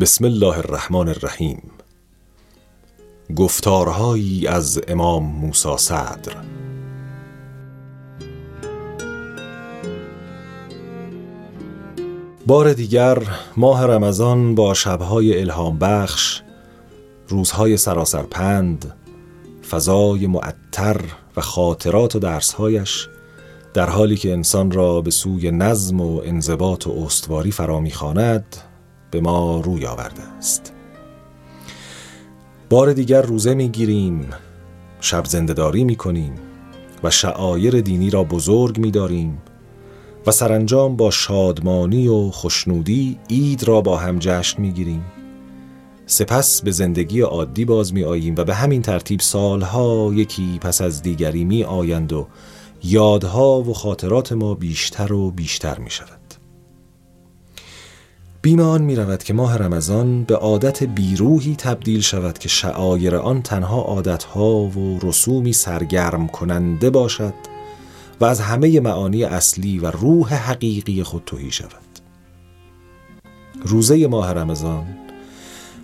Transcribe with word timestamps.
بسم 0.00 0.24
الله 0.24 0.58
الرحمن 0.58 1.08
الرحیم 1.08 1.62
گفتارهایی 3.36 4.46
از 4.46 4.80
امام 4.88 5.24
موسی 5.24 5.76
صدر 5.76 6.32
بار 12.46 12.72
دیگر 12.72 13.22
ماه 13.56 13.86
رمضان 13.86 14.54
با 14.54 14.74
شبهای 14.74 15.40
الهام 15.40 15.78
بخش 15.78 16.42
روزهای 17.28 17.76
سراسر 17.76 18.22
پند 18.22 18.94
فضای 19.70 20.26
معطر 20.26 21.00
و 21.36 21.40
خاطرات 21.40 22.16
و 22.16 22.18
درسهایش 22.18 23.08
در 23.74 23.90
حالی 23.90 24.16
که 24.16 24.32
انسان 24.32 24.70
را 24.70 25.00
به 25.00 25.10
سوی 25.10 25.50
نظم 25.50 26.00
و 26.00 26.20
انضباط 26.24 26.86
و 26.86 27.04
استواری 27.06 27.50
فرا 27.52 27.80
می‌خواند 27.80 28.69
به 29.10 29.20
ما 29.20 29.60
روی 29.60 29.86
آورده 29.86 30.22
است. 30.22 30.72
بار 32.70 32.92
دیگر 32.92 33.22
روزه 33.22 33.54
می‌گیریم 33.54 34.26
شب 35.00 35.24
زندهداری 35.24 35.84
می‌کنیم 35.84 36.34
و 37.02 37.10
شعایر 37.10 37.80
دینی 37.80 38.10
را 38.10 38.24
بزرگ 38.24 38.78
میداریم 38.78 39.42
و 40.26 40.30
سرانجام 40.30 40.96
با 40.96 41.10
شادمانی 41.10 42.08
و 42.08 42.30
خوشنودی 42.30 43.18
عید 43.30 43.64
را 43.64 43.80
با 43.80 43.96
هم 43.96 44.18
جشن 44.18 44.62
می‌گیریم. 44.62 45.04
سپس 46.06 46.62
به 46.62 46.70
زندگی 46.70 47.20
عادی 47.20 47.64
باز 47.64 47.94
می 47.94 48.04
آییم 48.04 48.34
و 48.38 48.44
به 48.44 48.54
همین 48.54 48.82
ترتیب 48.82 49.20
سالها 49.20 50.10
یکی 50.14 50.58
پس 50.58 50.80
از 50.80 51.02
دیگری 51.02 51.44
می 51.44 51.64
آیند 51.64 52.12
و 52.12 52.26
یادها 52.82 53.60
و 53.60 53.74
خاطرات 53.74 54.32
ما 54.32 54.54
بیشتر 54.54 55.12
و 55.12 55.30
بیشتر 55.30 55.78
می 55.78 55.90
شود 55.90 56.19
بیم 58.42 58.60
آن 58.60 58.82
می 58.82 58.96
رود 58.96 59.22
که 59.22 59.34
ماه 59.34 59.56
رمضان 59.56 60.24
به 60.24 60.36
عادت 60.36 60.84
بیروهی 60.84 61.56
تبدیل 61.56 62.00
شود 62.00 62.38
که 62.38 62.48
شعایر 62.48 63.16
آن 63.16 63.42
تنها 63.42 63.80
عادتها 63.80 64.54
و 64.54 64.98
رسومی 65.02 65.52
سرگرم 65.52 66.28
کننده 66.28 66.90
باشد 66.90 67.34
و 68.20 68.24
از 68.24 68.40
همه 68.40 68.80
معانی 68.80 69.24
اصلی 69.24 69.78
و 69.78 69.90
روح 69.90 70.34
حقیقی 70.34 71.02
خود 71.02 71.22
توهی 71.26 71.50
شود. 71.50 71.70
روزه 73.64 74.06
ماه 74.06 74.32
رمضان 74.32 74.86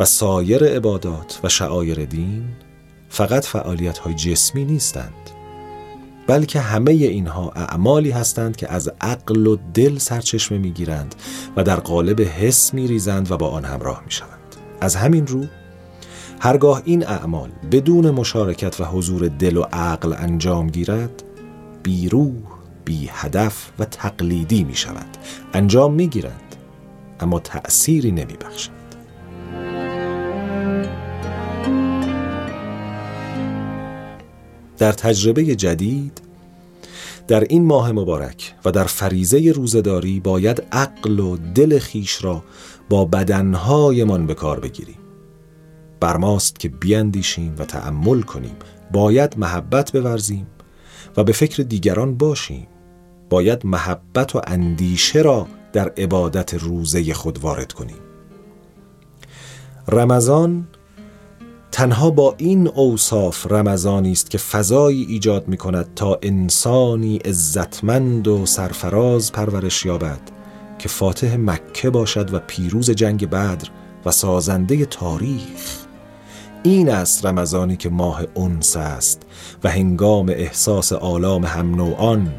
و 0.00 0.04
سایر 0.04 0.64
عبادات 0.64 1.40
و 1.44 1.48
شعایر 1.48 2.04
دین 2.04 2.44
فقط 3.08 3.46
فعالیت 3.46 3.98
های 3.98 4.14
جسمی 4.14 4.64
نیستند. 4.64 5.27
بلکه 6.28 6.60
همه 6.60 6.92
اینها 6.92 7.52
اعمالی 7.56 8.10
هستند 8.10 8.56
که 8.56 8.72
از 8.72 8.90
عقل 9.00 9.46
و 9.46 9.56
دل 9.74 9.98
سرچشمه 9.98 10.58
می‌گیرند 10.58 11.14
و 11.56 11.62
در 11.62 11.76
قالب 11.76 12.20
حس 12.20 12.74
میریزند 12.74 13.30
و 13.30 13.36
با 13.36 13.48
آن 13.48 13.64
همراه 13.64 14.02
می‌شوند. 14.04 14.56
از 14.80 14.96
همین 14.96 15.26
رو 15.26 15.44
هرگاه 16.40 16.82
این 16.84 17.06
اعمال 17.06 17.50
بدون 17.72 18.10
مشارکت 18.10 18.80
و 18.80 18.84
حضور 18.84 19.28
دل 19.28 19.56
و 19.56 19.62
عقل 19.72 20.12
انجام 20.12 20.66
گیرد 20.66 21.22
بیروح 21.82 22.34
بی 22.84 23.08
هدف 23.12 23.70
و 23.78 23.84
تقلیدی 23.84 24.64
می 24.64 24.74
شود 24.74 25.16
انجام 25.52 25.94
می 25.94 26.08
گیرند 26.08 26.56
اما 27.20 27.40
تأثیری 27.40 28.10
نمی 28.10 28.36
بخشند 28.44 28.77
در 34.78 34.92
تجربه 34.92 35.44
جدید 35.44 36.20
در 37.28 37.40
این 37.40 37.64
ماه 37.64 37.92
مبارک 37.92 38.54
و 38.64 38.70
در 38.70 38.84
فریزه 38.84 39.52
روزداری 39.54 40.20
باید 40.20 40.62
عقل 40.72 41.20
و 41.20 41.36
دل 41.36 41.78
خیش 41.78 42.24
را 42.24 42.44
با 42.88 43.04
بدنهایمان 43.04 44.26
به 44.26 44.34
کار 44.34 44.60
بگیریم. 44.60 44.98
بر 46.00 46.16
ماست 46.16 46.58
که 46.58 46.68
بیاندیشیم 46.68 47.54
و 47.58 47.64
تأمل 47.64 48.22
کنیم. 48.22 48.56
باید 48.92 49.38
محبت 49.38 49.92
بورزیم 49.92 50.46
و 51.16 51.24
به 51.24 51.32
فکر 51.32 51.62
دیگران 51.62 52.14
باشیم. 52.14 52.66
باید 53.30 53.66
محبت 53.66 54.36
و 54.36 54.40
اندیشه 54.46 55.22
را 55.22 55.46
در 55.72 55.88
عبادت 55.96 56.54
روزه 56.54 57.14
خود 57.14 57.38
وارد 57.38 57.72
کنیم. 57.72 57.98
رمضان 59.88 60.68
تنها 61.78 62.10
با 62.10 62.34
این 62.38 62.68
اوصاف 62.68 63.52
رمضانی 63.52 64.12
است 64.12 64.30
که 64.30 64.38
فضایی 64.38 65.04
ایجاد 65.04 65.48
می 65.48 65.56
کند 65.56 65.94
تا 65.94 66.18
انسانی 66.22 67.16
عزتمند 67.16 68.28
و 68.28 68.46
سرفراز 68.46 69.32
پرورش 69.32 69.86
یابد 69.86 70.20
که 70.78 70.88
فاتح 70.88 71.36
مکه 71.36 71.90
باشد 71.90 72.34
و 72.34 72.38
پیروز 72.38 72.90
جنگ 72.90 73.30
بدر 73.30 73.68
و 74.06 74.10
سازنده 74.10 74.84
تاریخ. 74.84 75.86
این 76.62 76.90
است 76.90 77.26
رمضانی 77.26 77.76
که 77.76 77.88
ماه 77.88 78.22
انس 78.36 78.76
است 78.76 79.22
و 79.64 79.70
هنگام 79.70 80.28
احساس 80.28 80.92
آلام 80.92 81.44
هم 81.44 81.74
نوعان 81.74 82.34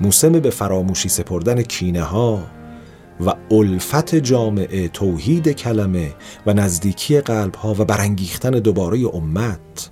موسم 0.00 0.32
به 0.32 0.50
فراموشی 0.50 1.08
سپردن 1.08 1.62
کینه 1.62 2.02
ها 2.02 2.42
و 3.26 3.34
الفت 3.50 4.14
جامعه 4.14 4.88
توحید 4.88 5.48
کلمه 5.48 6.14
و 6.46 6.52
نزدیکی 6.52 7.20
قلب 7.20 7.54
ها 7.54 7.74
و 7.78 7.84
برانگیختن 7.84 8.50
دوباره 8.50 9.14
امت 9.14 9.90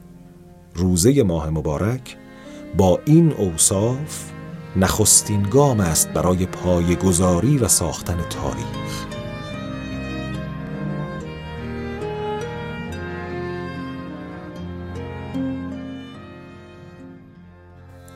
روزه 0.75 1.22
ماه 1.22 1.50
مبارک 1.50 2.16
با 2.76 3.00
این 3.04 3.32
اوصاف 3.32 4.31
نخستین 4.76 5.42
گام 5.42 5.81
است 5.81 6.09
برای 6.09 6.47
پایگذاری 6.47 7.59
و 7.59 7.69
ساختن 7.69 8.16
تاریخ. 8.31 9.06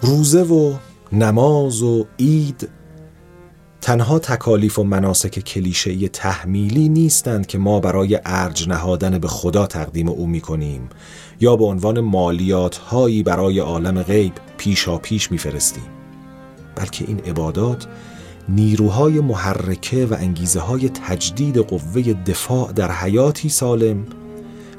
روزه 0.03 0.43
و 0.43 0.75
نماز 1.13 1.83
و 1.83 2.07
عید 2.19 2.69
تنها 3.81 4.19
تکالیف 4.19 4.79
و 4.79 4.85
مناسک 4.85 5.39
کلیشه‌ای 5.39 6.09
تحمیلی 6.09 6.89
نیستند 6.89 7.47
که 7.47 7.59
ما 7.59 7.81
برای 7.81 8.21
ارج 8.25 8.69
نهادن 8.69 9.19
به 9.19 9.29
خدا 9.29 9.67
تقدیم 9.67 10.09
او 10.09 10.27
می 10.27 10.41
کنیم 10.41 10.89
یا 11.41 11.57
به 11.57 11.65
عنوان 11.65 12.01
مالیات 12.01 12.77
هایی 12.77 13.23
برای 13.23 13.59
عالم 13.59 14.03
غیب 14.03 14.33
پیشا 14.57 14.99
پیش 14.99 15.33
میفرستیم. 15.33 15.83
بلکه 16.77 17.05
این 17.09 17.21
عبادات 17.21 17.87
نیروهای 18.49 19.21
محرکه 19.21 20.07
و 20.07 20.15
انگیزه 20.15 20.61
های 20.61 20.89
تجدید 20.89 21.59
قوه 21.59 22.03
دفاع 22.13 22.73
در 22.73 22.93
حیاتی 22.93 23.49
سالم 23.49 24.07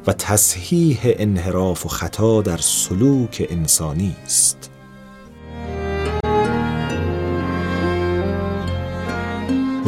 و 0.08 0.14
تصحیح 0.14 1.00
انحراف 1.04 1.86
و 1.86 1.90
خطا 1.90 2.42
در 2.42 2.58
سلوک 2.58 3.48
انسانی 3.50 4.16
است. 4.26 4.61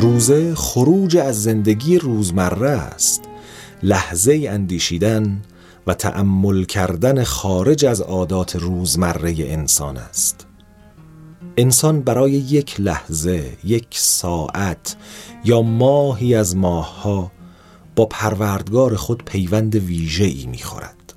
روزه 0.04 0.56
خروج 0.56 1.18
از 1.18 1.44
زندگی 1.44 1.98
روزمره 1.98 2.70
است. 2.70 3.24
لحظه 3.84 4.46
اندیشیدن 4.50 5.42
و 5.88 5.94
تأمل 5.94 6.64
کردن 6.64 7.24
خارج 7.24 7.86
از 7.86 8.02
عادات 8.02 8.56
روزمره 8.56 9.36
انسان 9.40 9.98
است. 9.98 10.48
انسان 11.58 12.02
برای 12.02 12.32
یک 12.32 12.80
لحظه، 12.80 13.58
یک 13.64 13.88
ساعت 13.92 14.96
یا 15.46 15.62
ماهی 15.62 16.36
از 16.36 16.56
ماهها 16.56 17.32
با 17.96 18.06
پروردگار 18.06 18.96
خود 18.96 19.26
پیوند 19.26 19.76
ویژه 19.76 20.26
ای 20.26 20.46
می‌خورد. 20.46 21.14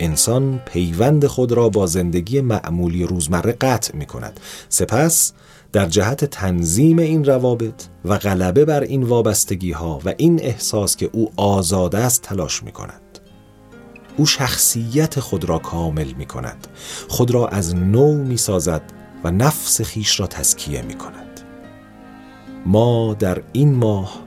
انسان 0.00 0.58
پیوند 0.58 1.26
خود 1.26 1.52
را 1.52 1.68
با 1.68 1.86
زندگی 1.86 2.40
معمولی 2.40 3.04
روزمره 3.04 3.52
قطع 3.52 3.96
می 3.96 4.06
کند 4.06 4.40
سپس 4.68 5.32
در 5.72 5.86
جهت 5.86 6.24
تنظیم 6.24 6.98
این 6.98 7.24
روابط 7.24 7.84
و 8.04 8.18
غلبه 8.18 8.64
بر 8.64 8.80
این 8.80 9.02
وابستگی 9.02 9.72
ها 9.72 10.00
و 10.04 10.14
این 10.16 10.40
احساس 10.42 10.96
که 10.96 11.10
او 11.12 11.30
آزاد 11.36 11.94
است 11.94 12.22
تلاش 12.22 12.62
می 12.62 12.72
کند 12.72 13.00
او 14.16 14.26
شخصیت 14.26 15.20
خود 15.20 15.44
را 15.44 15.58
کامل 15.58 16.12
می 16.12 16.26
کند 16.26 16.66
خود 17.08 17.30
را 17.30 17.48
از 17.48 17.74
نو 17.74 18.14
می 18.14 18.36
سازد 18.36 18.82
و 19.24 19.30
نفس 19.30 19.80
خیش 19.80 20.20
را 20.20 20.26
تزکیه 20.26 20.82
می 20.82 20.94
کند 20.94 21.40
ما 22.66 23.14
در 23.18 23.42
این 23.52 23.74
ماه 23.74 24.22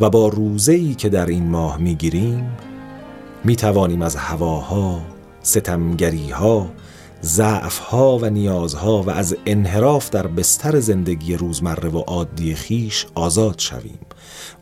و 0.00 0.10
با 0.10 0.28
روزه 0.28 0.72
ای 0.72 0.94
که 0.94 1.08
در 1.08 1.26
این 1.26 1.48
ماه 1.48 1.78
می 1.78 1.94
گیریم 1.94 2.56
می 3.44 3.56
توانیم 3.56 4.02
از 4.02 4.16
هواها 4.16 5.00
ستمگری 5.42 6.30
ها 6.30 6.70
ضعفها 7.22 8.18
و 8.18 8.26
نیازها 8.26 9.02
و 9.02 9.10
از 9.10 9.36
انحراف 9.46 10.10
در 10.10 10.26
بستر 10.26 10.80
زندگی 10.80 11.36
روزمره 11.36 11.88
و 11.88 11.98
عادی 11.98 12.54
خیش 12.54 13.06
آزاد 13.14 13.58
شویم 13.58 13.98